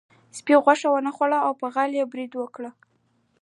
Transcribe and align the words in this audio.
سپي 0.37 0.53
غوښه 0.63 0.89
ونه 0.91 1.11
خوړله 1.15 1.39
او 1.47 1.53
په 1.61 1.65
غل 1.73 1.91
یې 1.99 2.05
برید 2.11 2.31
وکړ. 2.37 2.63